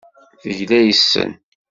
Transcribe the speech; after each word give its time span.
Tegla 0.41 0.79
yes-sen. 0.87 1.31